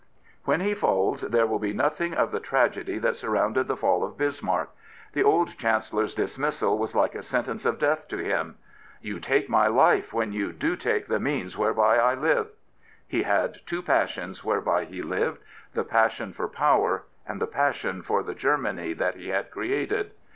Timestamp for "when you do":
10.11-10.75